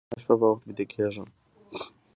زه 0.03 0.05
هره 0.09 0.21
شپه 0.23 0.35
په 0.41 0.47
وخت 0.51 0.63
ویده 0.65 0.85
کېږم. 0.91 1.27